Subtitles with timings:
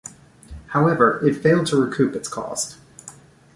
[0.69, 2.79] However, it failed to recoup its cost.